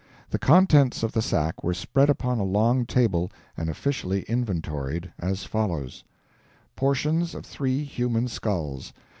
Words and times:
The 0.31 0.39
contents 0.39 1.03
of 1.03 1.11
the 1.11 1.21
sack 1.21 1.63
were 1.63 1.75
spread 1.75 2.09
upon 2.09 2.39
a 2.39 2.43
long 2.43 2.87
table, 2.87 3.29
and 3.55 3.69
officially 3.69 4.23
inventoried, 4.27 5.13
as 5.19 5.43
follows: 5.43 6.03
Portions 6.75 7.35
of 7.35 7.45
three 7.45 7.83
human 7.83 8.27
skulls. 8.27 8.93